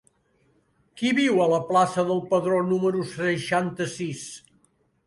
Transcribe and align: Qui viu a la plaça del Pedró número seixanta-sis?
Qui 1.01 1.11
viu 1.17 1.37
a 1.45 1.47
la 1.51 1.59
plaça 1.67 2.07
del 2.09 2.25
Pedró 2.33 2.63
número 2.73 3.07
seixanta-sis? 3.13 4.27